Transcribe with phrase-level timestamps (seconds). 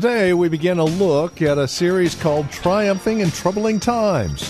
[0.00, 4.48] Today, we begin a look at a series called Triumphing in Troubling Times.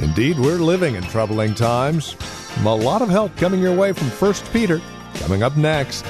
[0.00, 2.16] Indeed, we're living in troubling times.
[2.64, 4.80] A lot of help coming your way from 1 Peter,
[5.20, 6.04] coming up next.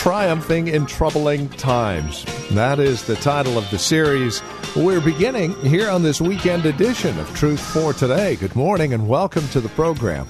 [0.00, 2.24] Triumphing in Troubling Times.
[2.52, 4.42] That is the title of the series
[4.74, 8.36] we're beginning here on this weekend edition of Truth for Today.
[8.36, 10.26] Good morning and welcome to the program.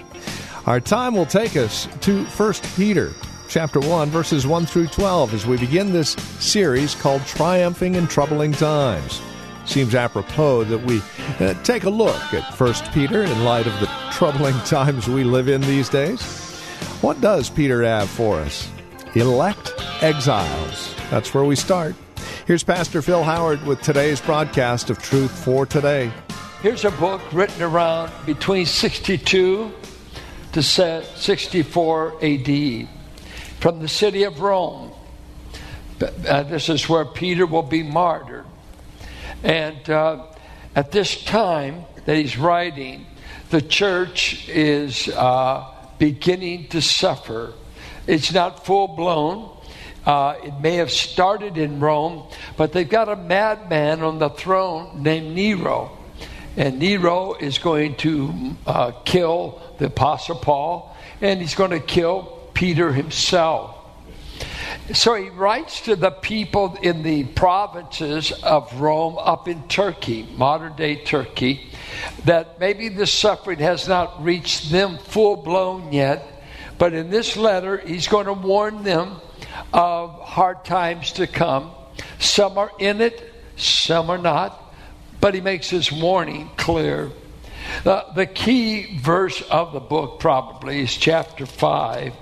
[0.66, 3.12] Our time will take us to 1 Peter
[3.48, 8.50] chapter 1 verses 1 through 12 as we begin this series called Triumphing in Troubling
[8.50, 9.22] Times.
[9.66, 11.00] Seems apropos that we
[11.38, 15.48] uh, take a look at 1 Peter in light of the troubling times we live
[15.48, 16.20] in these days.
[17.02, 18.68] What does Peter have for us?
[19.14, 19.72] Elect
[20.02, 20.94] exiles.
[21.10, 21.96] That's where we start.
[22.46, 26.12] Here's Pastor Phil Howard with today's broadcast of Truth for Today.
[26.62, 29.72] Here's a book written around between 62
[30.52, 32.88] to 64 AD
[33.58, 34.92] from the city of Rome.
[36.00, 38.46] Uh, this is where Peter will be martyred.
[39.42, 40.26] And uh,
[40.76, 43.06] at this time that he's writing,
[43.50, 45.66] the church is uh,
[45.98, 47.54] beginning to suffer
[48.06, 49.56] it's not full blown.
[50.06, 55.02] Uh, it may have started in Rome, but they've got a madman on the throne
[55.02, 55.96] named Nero.
[56.56, 62.48] And Nero is going to uh, kill the Apostle Paul, and he's going to kill
[62.54, 63.76] Peter himself.
[64.92, 70.74] So he writes to the people in the provinces of Rome up in Turkey, modern
[70.74, 71.70] day Turkey,
[72.24, 76.39] that maybe the suffering has not reached them full blown yet,
[76.80, 79.20] but in this letter, he's going to warn them
[79.70, 81.72] of hard times to come.
[82.18, 84.74] Some are in it, some are not,
[85.20, 87.10] but he makes his warning clear.
[87.84, 92.14] Uh, the key verse of the book probably is chapter 5.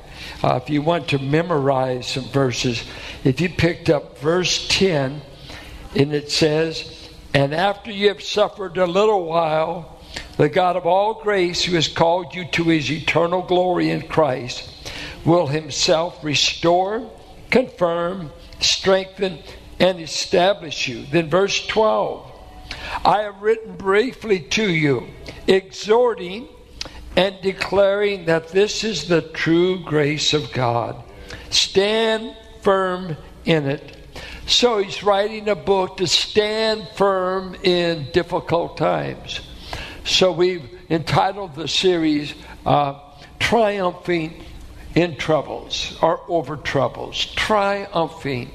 [0.43, 2.85] Uh, if you want to memorize some verses,
[3.23, 5.23] if you picked up verse 10,
[5.95, 9.98] and it says, And after you have suffered a little while,
[10.37, 14.71] the God of all grace, who has called you to his eternal glory in Christ,
[15.25, 17.11] will himself restore,
[17.51, 18.31] confirm,
[18.61, 19.39] strengthen,
[19.81, 21.07] and establish you.
[21.07, 22.33] Then, verse 12
[23.05, 25.09] I have written briefly to you,
[25.47, 26.49] exhorting
[27.17, 31.03] and declaring that this is the true grace of God.
[31.51, 33.97] Stand firm in it.
[34.47, 39.41] So he's writing a book to stand firm in difficult times.
[40.09, 42.33] So we've entitled the series
[42.65, 42.99] uh,
[43.39, 44.43] Triumphing
[44.95, 47.27] in Troubles or Over Troubles.
[47.37, 48.51] Triumphing.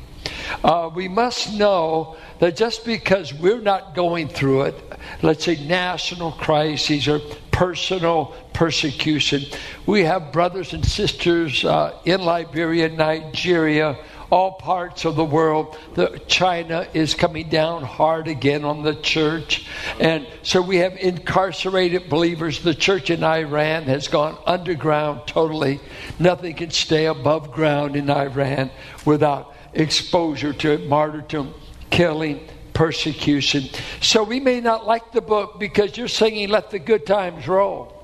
[0.64, 6.32] Uh, we must know that just because we're not going through it, let's say national
[6.32, 7.20] crises or
[7.52, 9.44] personal persecution,
[9.86, 13.96] we have brothers and sisters uh, in Liberia, Nigeria,
[14.34, 15.78] all parts of the world.
[15.94, 19.68] The, China is coming down hard again on the church.
[20.00, 22.64] And so we have incarcerated believers.
[22.64, 25.80] The church in Iran has gone underground totally.
[26.18, 28.72] Nothing can stay above ground in Iran
[29.06, 31.54] without exposure to martyrdom,
[31.92, 33.70] killing, persecution.
[34.02, 38.04] So we may not like the book because you're singing Let the Good Times Roll.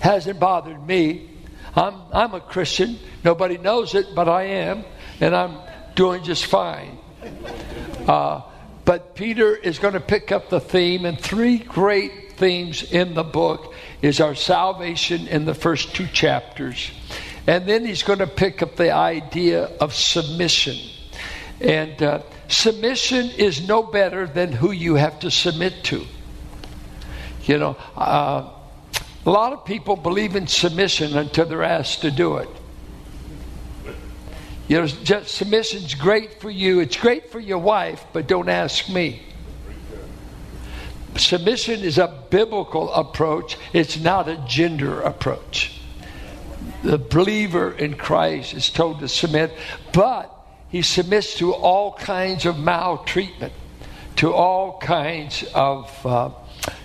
[0.00, 1.31] Hasn't bothered me.
[1.74, 2.98] I'm, I'm a Christian.
[3.24, 4.84] Nobody knows it, but I am,
[5.20, 5.58] and I'm
[5.94, 6.98] doing just fine.
[8.06, 8.42] Uh,
[8.84, 13.22] but Peter is going to pick up the theme, and three great themes in the
[13.22, 16.90] book is our salvation in the first two chapters.
[17.46, 20.76] And then he's going to pick up the idea of submission.
[21.60, 26.04] And uh, submission is no better than who you have to submit to.
[27.44, 28.50] You know, uh,
[29.24, 32.48] a lot of people believe in submission until they're asked to do it.
[34.68, 36.80] You know, just, submission's great for you.
[36.80, 39.22] It's great for your wife, but don't ask me.
[41.16, 43.58] Submission is a biblical approach.
[43.72, 45.78] It's not a gender approach.
[46.82, 49.52] The believer in Christ is told to submit,
[49.92, 50.34] but
[50.68, 53.52] he submits to all kinds of maltreatment
[54.16, 56.30] to all kinds of uh,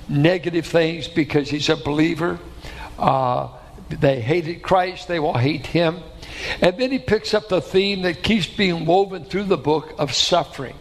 [0.09, 2.39] negative things because he's a believer.
[2.97, 3.49] Uh,
[3.89, 5.99] they hated Christ, they will hate him.
[6.61, 10.13] And then he picks up the theme that keeps being woven through the book of
[10.13, 10.75] suffering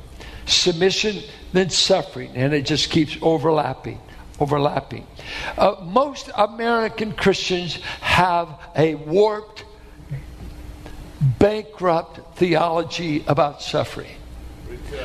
[0.46, 4.00] submission, then suffering, and it just keeps overlapping.
[4.38, 5.06] Overlapping.
[5.56, 9.64] Uh, most American Christians have a warped,
[11.38, 14.14] bankrupt theology about suffering.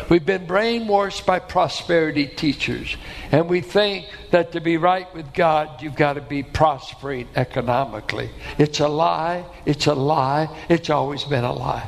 [0.09, 2.97] We've been brainwashed by prosperity teachers,
[3.31, 8.29] and we think that to be right with God, you've got to be prospering economically.
[8.57, 9.45] It's a lie.
[9.65, 10.49] It's a lie.
[10.69, 11.87] It's always been a lie.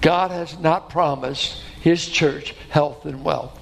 [0.00, 3.58] God has not promised His church health and wealth.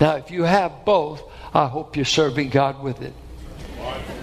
[0.00, 1.22] Now, if you have both,
[1.54, 3.14] I hope you're serving God with it.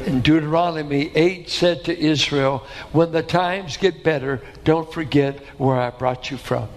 [0.05, 6.31] Deuteronomy 8 said to Israel, When the times get better, don't forget where I brought
[6.31, 6.69] you from.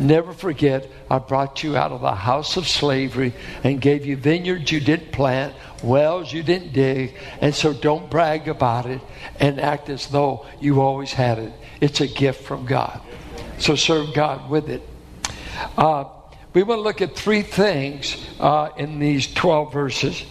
[0.00, 3.32] Never forget, I brought you out of the house of slavery
[3.64, 8.48] and gave you vineyards you didn't plant, wells you didn't dig, and so don't brag
[8.48, 9.00] about it
[9.40, 11.52] and act as though you always had it.
[11.80, 13.00] It's a gift from God.
[13.58, 14.82] So serve God with it.
[15.76, 16.04] Uh,
[16.52, 20.24] we want to look at three things uh, in these 12 verses.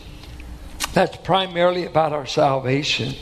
[0.93, 3.13] That's primarily about our salvation.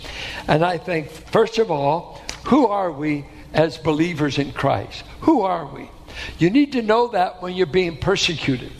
[0.47, 5.03] And I think, first of all, who are we as believers in Christ?
[5.21, 5.89] Who are we?
[6.37, 8.71] You need to know that when you're being persecuted.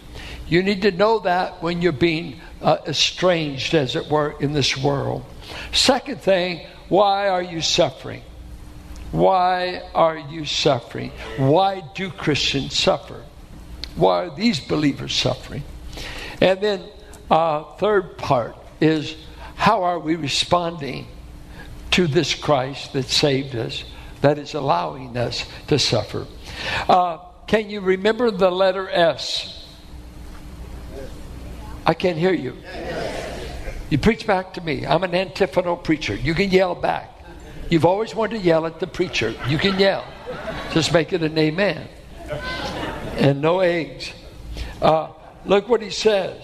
[0.47, 4.77] You need to know that when you're being uh, estranged, as it were, in this
[4.77, 5.25] world.
[5.71, 8.21] Second thing, why are you suffering?
[9.11, 11.11] Why are you suffering?
[11.37, 13.23] Why do Christians suffer?
[13.95, 15.63] Why are these believers suffering?
[16.41, 16.83] And then,
[17.31, 19.15] uh, third part, is
[19.55, 21.07] how are we responding
[21.91, 23.83] to this Christ that saved us,
[24.21, 26.27] that is allowing us to suffer?
[26.87, 27.17] Uh,
[27.47, 29.65] can you remember the letter S?
[31.85, 32.57] I can't hear you.
[33.89, 34.85] You preach back to me.
[34.85, 36.15] I'm an antiphonal preacher.
[36.15, 37.11] You can yell back.
[37.69, 39.35] You've always wanted to yell at the preacher.
[39.47, 40.05] You can yell.
[40.73, 41.87] Just make it an amen.
[43.17, 44.11] And no eggs.
[44.81, 45.09] Uh,
[45.45, 46.41] look what he says.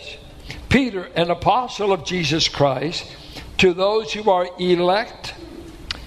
[0.70, 3.06] Peter, an apostle of Jesus Christ,
[3.58, 5.34] to those who are elect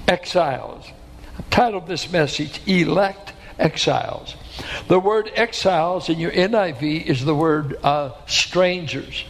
[0.08, 0.86] exiles.
[1.38, 4.34] I've titled this message, Elect Exiles.
[4.88, 9.24] The word exiles in your NIV is the word uh, strangers.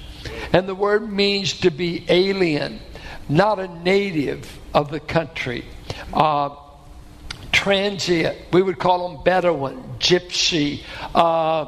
[0.52, 2.80] And the word means to be alien,
[3.28, 5.64] not a native of the country.
[6.12, 6.56] Uh,
[7.52, 10.82] transient, we would call them Bedouin, gypsy.
[11.14, 11.66] Uh,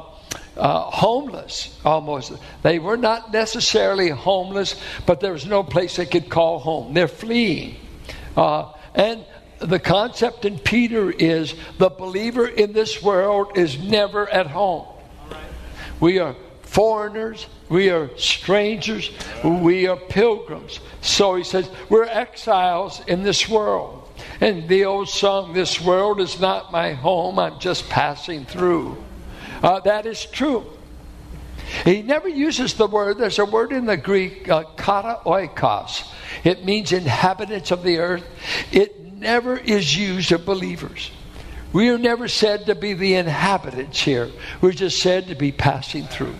[0.57, 2.33] uh, homeless almost.
[2.63, 6.93] They were not necessarily homeless, but there was no place they could call home.
[6.93, 7.77] They're fleeing.
[8.35, 9.25] Uh, and
[9.59, 14.87] the concept in Peter is the believer in this world is never at home.
[15.99, 19.09] We are foreigners, we are strangers,
[19.43, 20.79] we are pilgrims.
[21.01, 24.03] So he says, we're exiles in this world.
[24.41, 28.97] And the old song, This world is not my home, I'm just passing through.
[29.61, 30.65] Uh, that is true.
[31.83, 36.09] He never uses the word, there's a word in the Greek, uh, kata oikos.
[36.43, 38.23] It means inhabitants of the earth.
[38.71, 41.11] It never is used of believers.
[41.73, 44.31] We are never said to be the inhabitants here.
[44.61, 46.35] We're just said to be passing through.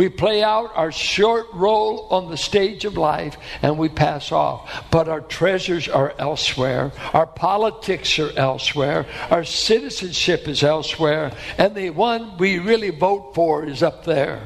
[0.00, 4.86] We play out our short role on the stage of life and we pass off.
[4.90, 6.92] But our treasures are elsewhere.
[7.12, 9.04] Our politics are elsewhere.
[9.30, 11.32] Our citizenship is elsewhere.
[11.58, 14.40] And the one we really vote for is up there.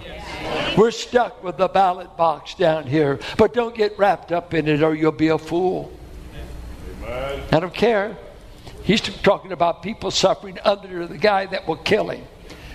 [0.77, 3.21] We're stuck with the ballot box down here.
[3.39, 5.93] But don't get wrapped up in it or you'll be a fool.
[7.07, 8.17] I don't care.
[8.83, 12.25] He's talking about people suffering under the guy that will kill him.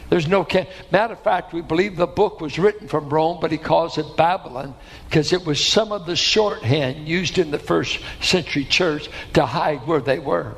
[0.09, 3.51] There's no can- matter of fact, we believe the book was written from Rome, but
[3.51, 4.73] he calls it Babylon
[5.05, 9.85] because it was some of the shorthand used in the first century church to hide
[9.85, 10.55] where they were,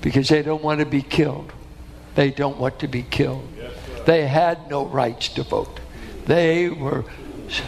[0.00, 1.52] because they don't want to be killed.
[2.14, 3.48] They don't want to be killed.
[4.06, 5.78] They had no rights to vote.
[6.26, 7.04] They were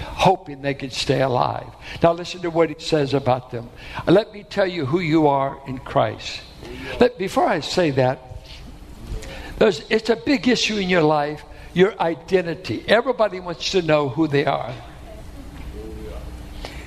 [0.02, 1.68] hoping they could stay alive.
[2.02, 3.70] Now listen to what he says about them.
[4.06, 6.40] Let me tell you who you are in Christ.
[6.98, 8.18] Let, before I say that,
[9.58, 12.84] there's, it's a big issue in your life, your identity.
[12.86, 14.74] Everybody wants to know who they are.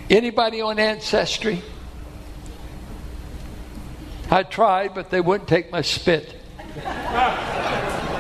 [0.10, 1.62] Anybody on Ancestry?
[4.30, 6.36] I tried, but they wouldn't take my spit.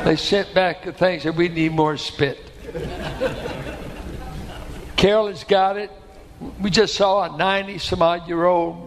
[0.04, 2.40] they sent back the things that we need more spit.
[4.96, 5.92] Carolyn's got it.
[6.62, 8.87] We just saw a 90 some odd year old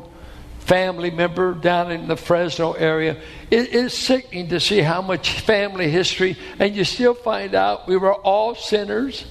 [0.60, 3.20] family member down in the Fresno area.
[3.50, 7.96] It is sickening to see how much family history, and you still find out we
[7.96, 9.24] were all sinners,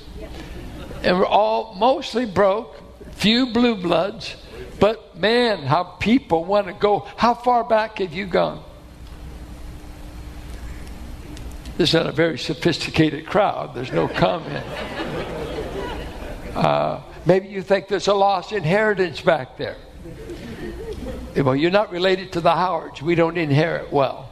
[1.02, 2.76] and we're all mostly broke,
[3.14, 4.36] few blue bloods.
[4.80, 7.08] But man, how people want to go.
[7.16, 8.64] How far back have you gone?
[11.78, 13.74] This is not a very sophisticated crowd.
[13.74, 14.66] There's no comment.
[16.54, 19.78] Uh, maybe you think there's a lost inheritance back there.
[21.44, 23.02] Well, you're not related to the Howards.
[23.02, 24.30] We don't inherit well.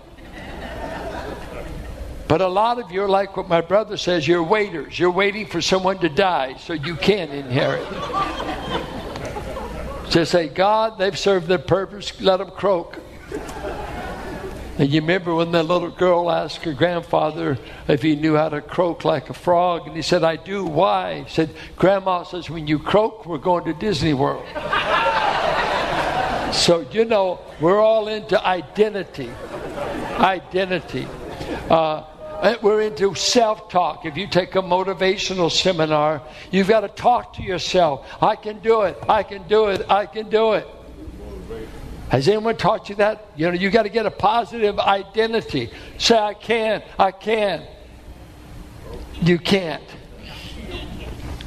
[2.28, 5.00] But a lot of you are like what my brother says you're waiters.
[5.00, 7.88] You're waiting for someone to die so you can inherit.
[10.10, 13.00] Just say, God, they've served their purpose, let them croak.
[14.78, 18.62] And you remember when that little girl asked her grandfather if he knew how to
[18.62, 20.66] croak like a frog, and he said, I do.
[20.66, 21.24] Why?
[21.24, 24.46] He said, Grandma says, when you croak, we're going to Disney World.
[26.52, 29.30] So, you know, we're all into identity.
[30.20, 31.08] Identity.
[31.70, 32.04] Uh,
[32.62, 34.06] we're into self talk.
[34.06, 38.06] If you take a motivational seminar, you've got to talk to yourself.
[38.22, 38.98] I can do it.
[39.08, 39.86] I can do it.
[39.90, 40.68] I can do it.
[42.10, 43.28] Has anyone taught you that?
[43.36, 45.72] You know, you got to get a positive identity.
[45.98, 47.68] Say, I can, I can.
[49.22, 49.84] You can't.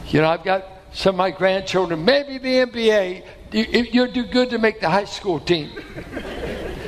[0.08, 4.50] You know, I've got some of my grandchildren, maybe the NBA, you, you'll do good
[4.50, 5.70] to make the high school team.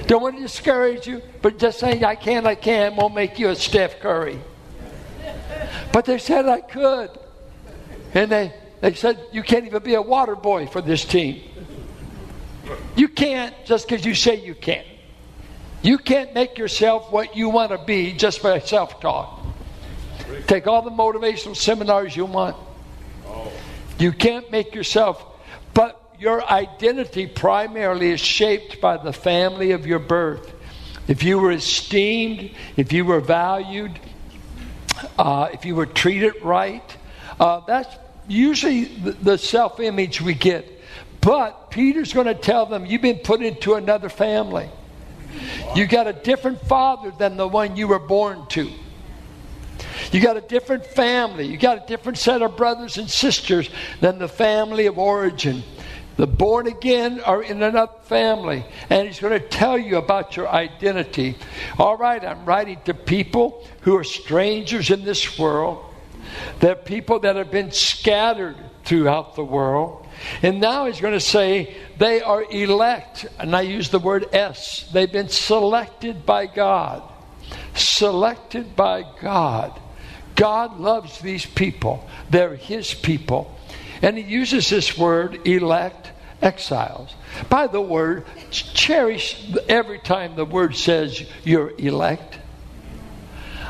[0.06, 3.48] Don't want to discourage you, but just saying I can, I can won't make you
[3.48, 4.38] a Steph Curry.
[5.92, 7.10] But they said I could.
[8.14, 11.42] And they, they said, You can't even be a water boy for this team.
[12.96, 14.86] You can't just because you say you can't.
[15.82, 19.40] You can't make yourself what you want to be just by self talk.
[20.46, 22.56] Take all the motivational seminars you want.
[23.98, 25.24] You can't make yourself,
[26.22, 30.54] your identity primarily is shaped by the family of your birth.
[31.08, 33.98] If you were esteemed, if you were valued,
[35.18, 36.96] uh, if you were treated right,
[37.40, 37.92] uh, that's
[38.28, 40.80] usually the, the self image we get.
[41.20, 44.70] But Peter's going to tell them, You've been put into another family.
[45.74, 48.70] You got a different father than the one you were born to.
[50.12, 51.46] You got a different family.
[51.46, 53.68] You got a different set of brothers and sisters
[54.00, 55.64] than the family of origin.
[56.16, 60.48] The born again are in another family, and he's going to tell you about your
[60.48, 61.36] identity.
[61.78, 65.84] All right, I'm writing to people who are strangers in this world.
[66.60, 70.06] They're people that have been scattered throughout the world.
[70.42, 74.88] And now he's going to say they are elect, and I use the word S.
[74.92, 77.02] They've been selected by God.
[77.74, 79.78] Selected by God.
[80.34, 83.58] God loves these people, they're his people.
[84.02, 86.10] And he uses this word, elect,
[86.42, 87.14] exiles.
[87.48, 92.38] By the word, cherish every time the word says you're elect.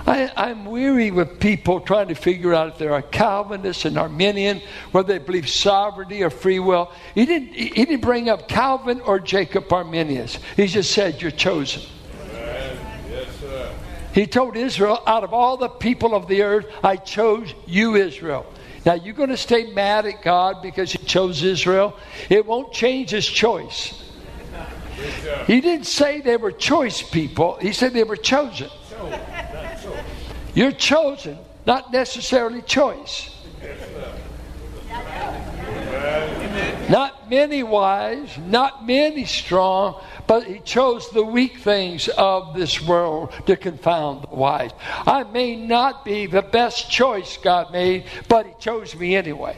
[0.05, 4.61] I, am weary with people trying to figure out if they're a Calvinist and Arminian,
[4.91, 6.91] whether they believe sovereignty or free will.
[7.15, 10.39] He didn't, he didn't bring up Calvin or Jacob Arminius.
[10.57, 11.83] He just said, You're chosen.
[14.12, 18.45] He told Israel, Out of all the people of the earth, I chose you, Israel.
[18.85, 21.97] Now, you're going to stay mad at God because He chose Israel.
[22.29, 23.99] It won't change His choice.
[25.47, 28.71] He didn't say they were choice people, He said they were chosen.
[30.55, 33.32] You're chosen, not necessarily choice.
[36.93, 43.33] Not many wise, not many strong, but he chose the weak things of this world
[43.47, 44.73] to confound the wise.
[45.07, 49.57] I may not be the best choice God made, but he chose me anyway.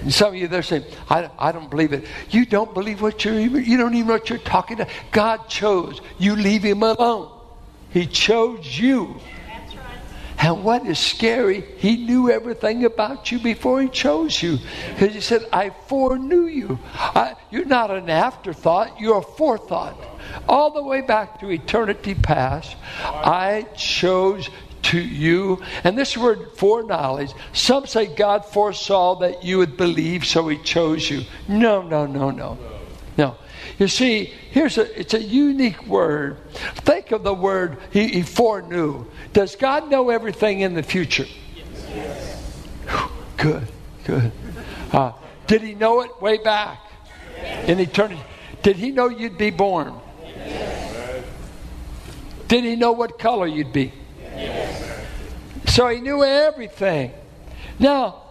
[0.00, 2.06] And some of you they're saying, I, I don't believe it.
[2.30, 4.94] You don't believe what you're even, you don't even know what you're talking about.
[5.12, 6.00] God chose.
[6.16, 7.30] You leave him alone.
[7.90, 9.20] He chose you.
[10.38, 14.58] And what is scary, he knew everything about you before he chose you.
[14.90, 16.78] Because he said, I foreknew you.
[16.94, 19.96] I, you're not an afterthought, you're a forethought.
[20.48, 24.50] All the way back to eternity past, I chose
[24.82, 25.62] to you.
[25.84, 31.08] And this word foreknowledge, some say God foresaw that you would believe, so he chose
[31.10, 31.22] you.
[31.48, 32.58] No, no, no, no.
[33.16, 33.36] No.
[33.78, 36.38] You see, here's a it's a unique word.
[36.76, 39.06] Think of the word he, he foreknew.
[39.32, 41.26] Does God know everything in the future?
[41.88, 42.62] Yes.
[43.36, 43.66] Good,
[44.04, 44.32] good.
[44.92, 45.12] Uh,
[45.46, 46.80] did he know it way back
[47.36, 47.68] yes.
[47.68, 48.22] in eternity?
[48.62, 49.94] Did he know you'd be born?
[50.22, 51.24] Yes.
[52.48, 53.92] Did he know what color you'd be?
[55.66, 57.12] So he knew everything.
[57.78, 58.22] Now,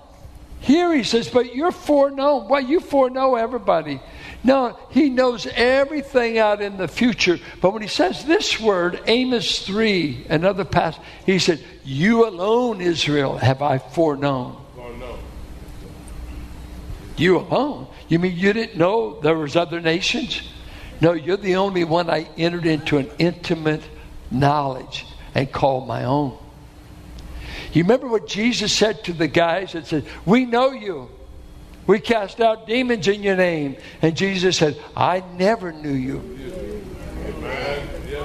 [0.61, 2.47] here he says, but you're foreknown.
[2.47, 4.01] Well, you foreknow everybody.
[4.45, 7.39] No, he knows everything out in the future.
[7.61, 13.37] But when he says this word, Amos 3, another passage, he said, You alone, Israel,
[13.39, 14.63] have I foreknown.
[17.17, 17.87] You alone.
[18.07, 20.43] You mean you didn't know there was other nations?
[21.01, 23.81] No, you're the only one I entered into an intimate
[24.29, 26.37] knowledge and called my own.
[27.73, 31.09] You remember what Jesus said to the guys that said, We know you.
[31.87, 33.77] We cast out demons in your name.
[34.01, 36.35] And Jesus said, I never knew you.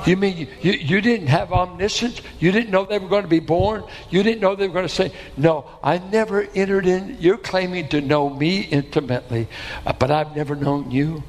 [0.07, 2.23] You mean you, you, didn't have omniscience?
[2.39, 3.85] You didn't know they were going to be born?
[4.09, 7.19] You didn't know they were going to say, No, I never entered in.
[7.21, 9.49] You're claiming to know me intimately,
[9.85, 11.23] uh, but I've never known you.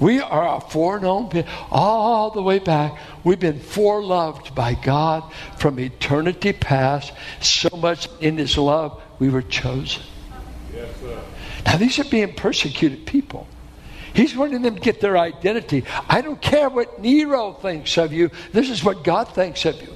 [0.00, 2.98] We are a foreknown people all the way back.
[3.24, 7.12] We've been foreloved by God from eternity past.
[7.40, 10.02] So much in His love, we were chosen.
[11.64, 13.46] Now, these are being persecuted people.
[14.14, 15.84] He's wanting them to get their identity.
[16.08, 18.30] I don't care what Nero thinks of you.
[18.52, 19.88] This is what God thinks of you.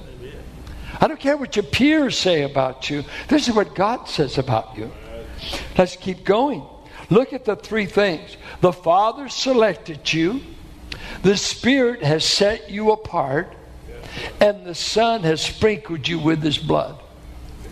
[0.99, 3.03] I don't care what your peers say about you.
[3.27, 4.91] This is what God says about you.
[5.77, 6.63] Let's keep going.
[7.09, 8.37] Look at the three things.
[8.61, 10.41] The Father selected you,
[11.21, 13.53] the Spirit has set you apart,
[14.41, 16.99] and the Son has sprinkled you with His blood.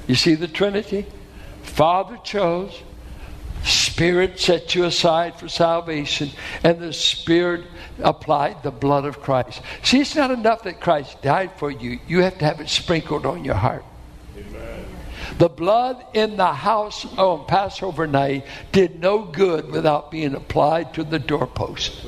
[0.08, 1.06] You see the Trinity?
[1.64, 2.84] Father chose,
[3.66, 6.30] Spirit set you aside for salvation,
[6.64, 7.66] and the Spirit
[8.00, 9.62] applied the blood of Christ.
[9.84, 13.26] See, it's not enough that Christ died for you, you have to have it sprinkled
[13.26, 13.84] on your heart.
[14.38, 14.86] Amen.
[15.40, 21.04] The blood in the house on Passover night did no good without being applied to
[21.04, 22.06] the doorpost.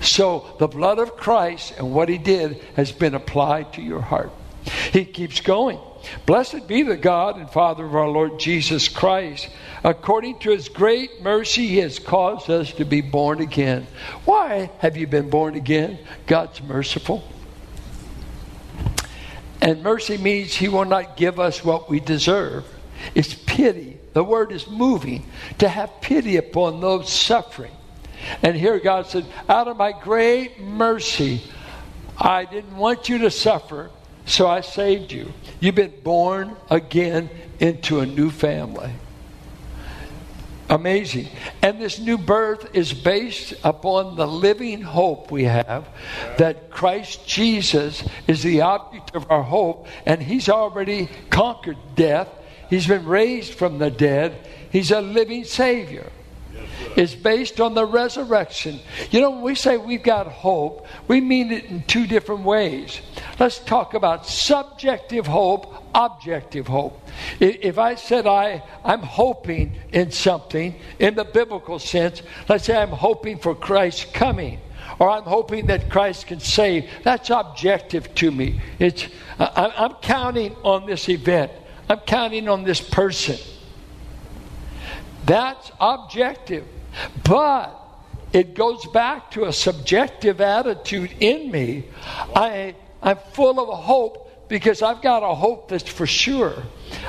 [0.00, 4.30] So the blood of Christ and what he did has been applied to your heart.
[4.92, 5.80] He keeps going.
[6.26, 9.48] Blessed be the God and Father of our Lord Jesus Christ.
[9.84, 13.86] According to his great mercy, he has caused us to be born again.
[14.24, 15.98] Why have you been born again?
[16.26, 17.22] God's merciful.
[19.60, 22.64] And mercy means he will not give us what we deserve.
[23.14, 23.98] It's pity.
[24.12, 25.26] The word is moving
[25.58, 27.72] to have pity upon those suffering.
[28.42, 31.42] And here God said, Out of my great mercy,
[32.16, 33.90] I didn't want you to suffer,
[34.28, 35.32] so I saved you.
[35.60, 38.90] You've been born again into a new family.
[40.70, 41.28] Amazing.
[41.62, 45.88] And this new birth is based upon the living hope we have
[46.36, 52.28] that Christ Jesus is the object of our hope, and He's already conquered death.
[52.68, 54.46] He's been raised from the dead.
[54.70, 56.12] He's a living Savior
[56.98, 58.80] is based on the resurrection.
[59.12, 63.00] You know, when we say we've got hope, we mean it in two different ways.
[63.38, 67.00] Let's talk about subjective hope, objective hope.
[67.38, 72.88] If I said I, I'm hoping in something in the biblical sense, let's say I'm
[72.88, 74.58] hoping for Christ's coming
[74.98, 76.90] or I'm hoping that Christ can save.
[77.04, 78.60] That's objective to me.
[78.80, 79.06] It's,
[79.38, 81.52] I'm counting on this event,
[81.88, 83.36] I'm counting on this person.
[85.26, 86.66] That's objective.
[87.24, 87.74] But
[88.32, 91.84] it goes back to a subjective attitude in me.
[92.34, 96.62] I, I'm full of hope because I've got a hope that's for sure.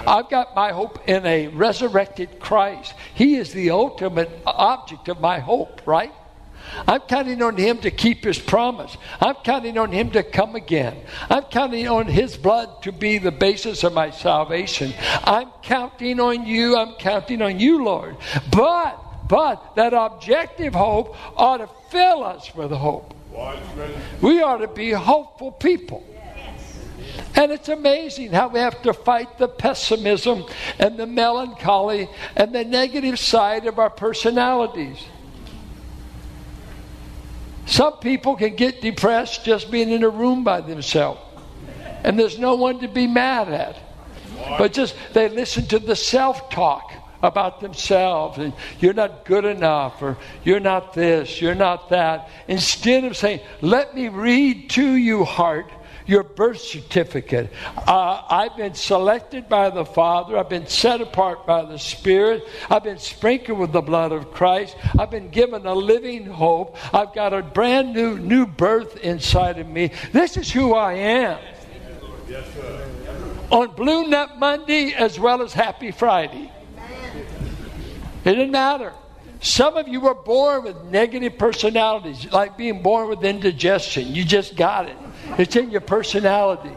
[0.06, 2.94] I've got my hope in a resurrected Christ.
[3.16, 6.14] He is the ultimate object of my hope, right?
[6.88, 8.96] I'm counting on Him to keep His promise.
[9.20, 10.98] I'm counting on Him to come again.
[11.30, 14.94] I'm counting on His blood to be the basis of my salvation.
[15.24, 16.78] I'm counting on you.
[16.78, 18.18] I'm counting on you, Lord.
[18.52, 23.14] But, but that objective hope ought to fill us with hope.
[24.22, 26.04] We ought to be hopeful people.
[27.36, 30.46] And it's amazing how we have to fight the pessimism
[30.80, 34.98] and the melancholy and the negative side of our personalities.
[37.68, 41.22] Some people can get depressed just being in a room by themselves.
[42.04, 43.78] And there's no one to be mad at.
[44.58, 50.02] But just they listen to the self talk about themselves and you're not good enough
[50.02, 52.30] or you're not this, you're not that.
[52.48, 55.72] Instead of saying, let me read to you, heart,
[56.10, 57.52] your birth certificate.
[57.78, 60.38] Uh, I've been selected by the Father.
[60.38, 62.44] I've been set apart by the Spirit.
[62.68, 64.76] I've been sprinkled with the blood of Christ.
[64.98, 66.78] I've been given a living hope.
[66.96, 69.92] I've got a brand new new birth inside of me.
[70.12, 71.40] This is who I am.
[72.28, 72.46] Yes,
[73.52, 76.52] On Blue Nut Monday as well as Happy Friday.
[78.30, 78.94] It didn't matter.
[79.42, 84.14] Some of you were born with negative personalities, like being born with indigestion.
[84.14, 84.96] You just got it.
[85.40, 86.70] It's in your personality.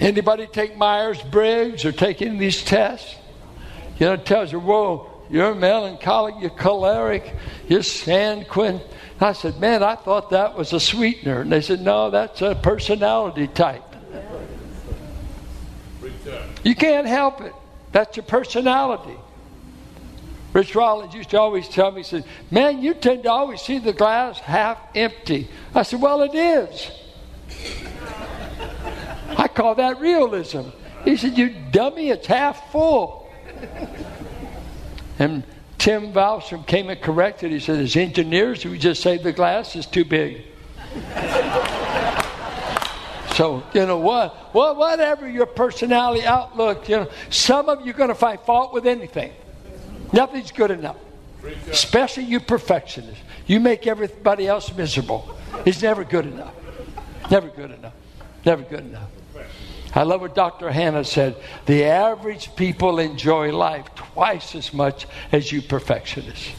[0.00, 3.16] Anybody take Myers Briggs or take any of these tests?
[3.98, 7.34] You know, it tells you, whoa, you're melancholic, you're choleric,
[7.68, 8.80] you're sanguine.
[9.20, 11.42] I said, Man, I thought that was a sweetener.
[11.42, 13.84] And they said, No, that's a personality type.
[16.64, 17.52] You can't help it.
[17.92, 19.16] That's your personality.
[20.52, 23.78] Rich Rollins used to always tell me, he said, Man, you tend to always see
[23.78, 25.48] the glass half empty.
[25.74, 26.90] I said, Well, it is.
[29.36, 30.62] I call that realism.
[31.04, 33.30] He said, You dummy, it's half full.
[35.18, 35.42] And
[35.78, 37.52] Tim Valstrom came and corrected.
[37.52, 40.44] He said, As engineers, we just say the glass is too big.
[43.38, 44.52] So, you know what?
[44.52, 48.72] Well, whatever your personality outlook, you know, some of you are going to find fault
[48.72, 49.32] with anything.
[50.12, 50.96] Nothing's good enough.
[51.70, 53.22] Especially you perfectionists.
[53.46, 55.38] You make everybody else miserable.
[55.64, 56.52] It's never good enough.
[57.30, 57.92] Never good enough.
[58.44, 59.08] Never good enough.
[59.94, 60.72] I love what Dr.
[60.72, 61.36] Hanna said.
[61.66, 66.50] The average people enjoy life twice as much as you perfectionists.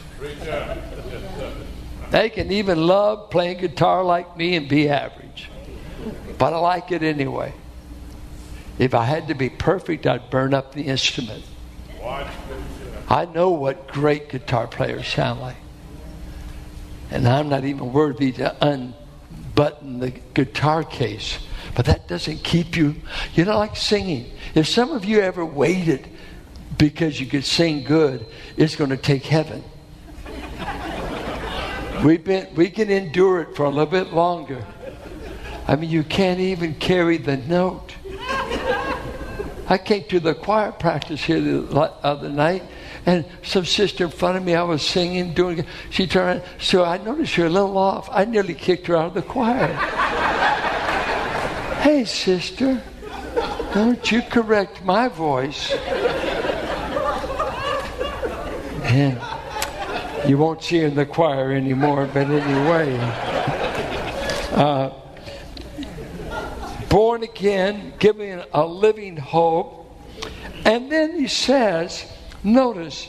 [2.10, 5.49] They can even love playing guitar like me and be average.
[6.38, 7.52] But I like it anyway.
[8.78, 11.44] If I had to be perfect, I'd burn up the instrument.
[13.08, 15.56] I know what great guitar players sound like.
[17.10, 21.38] And I'm not even worthy to unbutton the guitar case.
[21.74, 22.96] But that doesn't keep you,
[23.34, 24.32] you know, like singing.
[24.54, 26.08] If some of you ever waited
[26.78, 28.24] because you could sing good,
[28.56, 29.62] it's going to take heaven.
[32.04, 34.64] We've been, we can endure it for a little bit longer.
[35.66, 37.94] I mean, you can't even carry the note.
[39.70, 42.64] I came to the choir practice here the other night,
[43.06, 45.64] and some sister in front of me, I was singing, doing.
[45.90, 48.08] She turned, so I noticed you're a little off.
[48.10, 49.68] I nearly kicked her out of the choir.
[51.82, 52.82] hey, sister,
[53.72, 55.70] don't you correct my voice.
[58.82, 59.20] And
[60.28, 62.98] you won't see her in the choir anymore, but anyway.
[64.50, 64.90] Uh,
[67.10, 69.90] born again, giving a living hope.
[70.64, 72.06] And then he says,
[72.44, 73.08] Notice,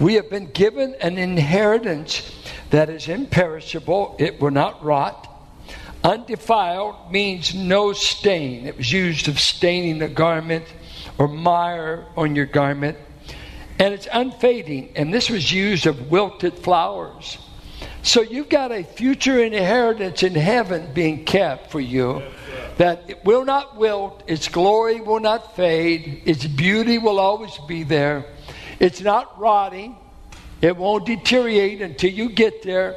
[0.00, 2.28] we have been given an inheritance
[2.70, 5.28] that is imperishable, it will not rot.
[6.02, 8.66] Undefiled means no stain.
[8.66, 10.64] It was used of staining the garment
[11.18, 12.98] or mire on your garment.
[13.78, 17.38] And it's unfading, and this was used of wilted flowers.
[18.02, 22.22] So you've got a future inheritance in heaven being kept for you
[22.78, 28.24] that will not wilt, its glory will not fade, its beauty will always be there.
[28.78, 29.96] It's not rotting,
[30.62, 32.96] it won't deteriorate until you get there.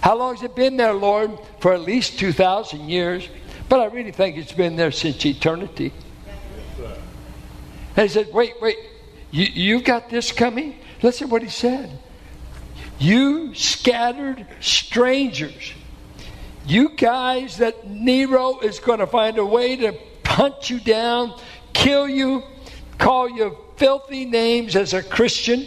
[0.00, 1.38] How long has it been there, Lord?
[1.58, 3.28] For at least 2,000 years.
[3.68, 5.92] But I really think it's been there since eternity.
[7.96, 8.76] And he said, Wait, wait,
[9.30, 10.78] you, you got this coming?
[11.02, 11.98] Listen to what he said.
[13.00, 15.72] You scattered strangers
[16.66, 21.34] you guys that Nero is going to find a way to hunt you down,
[21.72, 22.42] kill you,
[22.98, 25.66] call you filthy names as a Christian.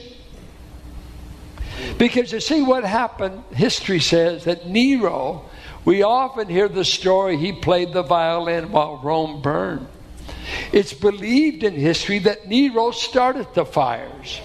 [1.97, 5.49] Because you see what happened, history says that Nero,
[5.83, 9.87] we often hear the story he played the violin while Rome burned.
[10.71, 14.39] It's believed in history that Nero started the fires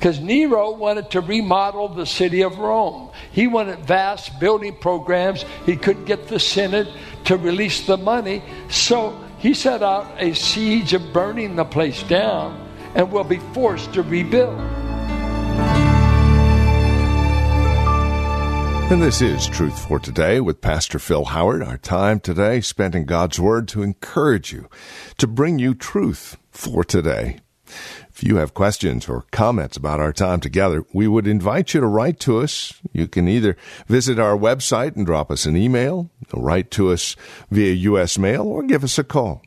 [0.00, 3.10] because Nero wanted to remodel the city of Rome.
[3.32, 5.44] He wanted vast building programs.
[5.66, 6.88] He couldn't get the Senate
[7.24, 8.42] to release the money.
[8.70, 13.92] So he set out a siege of burning the place down and will be forced
[13.92, 14.58] to rebuild.
[18.90, 21.62] And this is Truth for Today with Pastor Phil Howard.
[21.62, 24.70] Our time today spent in God's Word to encourage you,
[25.18, 27.40] to bring you truth for today.
[28.10, 31.86] If you have questions or comments about our time together, we would invite you to
[31.86, 32.74] write to us.
[32.92, 33.56] You can either
[33.86, 37.16] visit our website and drop us an email, write to us
[37.50, 38.18] via U.S.
[38.18, 39.42] mail, or give us a call.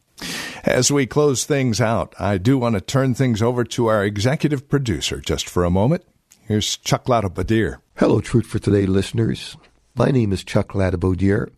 [0.64, 4.70] As we close things out, I do want to turn things over to our executive
[4.70, 6.06] producer just for a moment.
[6.48, 7.78] Here's Chuck Ladabodier.
[7.98, 9.58] Hello, Truth for Today listeners.
[9.96, 11.52] My name is Chuck Ladabodier,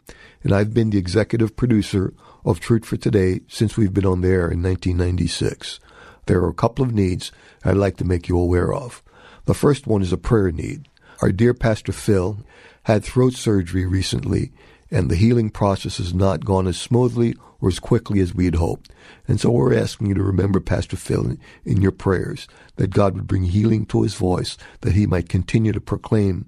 [0.44, 4.28] and I've been the executive producer of Truth for Today since we've been on the
[4.28, 5.80] air in 1996
[6.26, 7.32] there are a couple of needs
[7.64, 9.04] I'd like to make you aware of.
[9.46, 10.88] The first one is a prayer need.
[11.22, 12.40] Our dear Pastor Phil
[12.84, 14.52] had throat surgery recently,
[14.92, 18.56] and the healing process has not gone as smoothly or as quickly as we had
[18.56, 18.92] hoped.
[19.28, 23.16] And so we're asking you to remember Pastor Phil in, in your prayers, that God
[23.16, 26.48] would bring healing to his voice, that he might continue to proclaim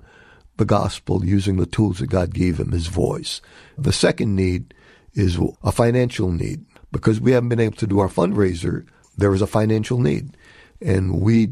[0.58, 3.42] the gospel using the tools that God gave him, his voice.
[3.78, 4.74] The second need
[5.14, 6.66] is a financial need.
[6.92, 8.86] Because we haven't been able to do our fundraiser
[9.18, 10.38] there was a financial need.
[10.82, 11.50] And we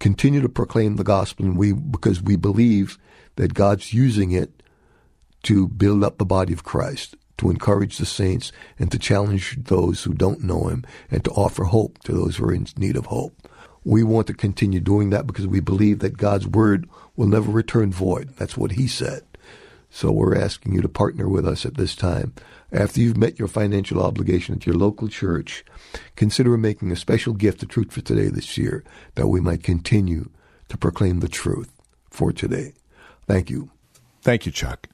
[0.00, 2.98] continue to proclaim the gospel and we because we believe
[3.36, 4.62] that God's using it
[5.44, 10.02] to build up the body of Christ, to encourage the saints and to challenge those
[10.02, 13.06] who don't know him and to offer hope to those who are in need of
[13.06, 13.48] hope.
[13.84, 17.92] We want to continue doing that because we believe that God's word will never return
[17.92, 18.30] void.
[18.36, 19.22] That's what he said.
[19.90, 22.34] So we're asking you to partner with us at this time.
[22.70, 25.64] After you've met your financial obligation at your local church,
[26.16, 30.28] consider making a special gift to Truth for Today this year that we might continue
[30.68, 31.72] to proclaim the truth
[32.10, 32.74] for today.
[33.26, 33.70] Thank you.
[34.20, 34.88] Thank you, Chuck.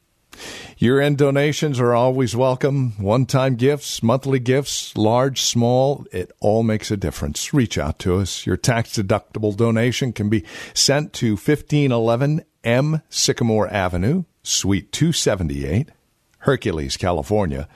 [0.79, 2.93] Year end donations are always welcome.
[2.93, 7.53] One time gifts, monthly gifts, large, small, it all makes a difference.
[7.53, 8.47] Reach out to us.
[8.47, 15.91] Your tax deductible donation can be sent to 1511 M Sycamore Avenue, Suite 278,
[16.45, 17.69] Hercules, California.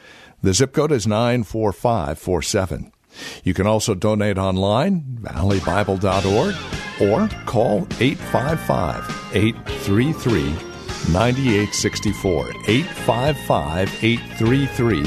[0.43, 2.93] The zip code is 94547.
[3.43, 6.55] You can also donate online, valleybible.org,
[7.01, 10.43] or call 855 833
[11.13, 12.51] 9864.
[12.69, 15.03] 855 833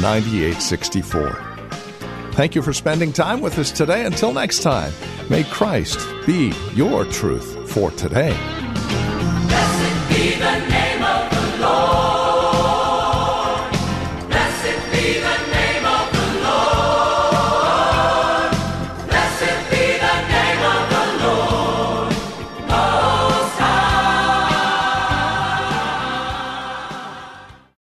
[0.00, 1.42] 9864.
[2.32, 4.04] Thank you for spending time with us today.
[4.04, 4.92] Until next time,
[5.30, 8.65] may Christ be your truth for today.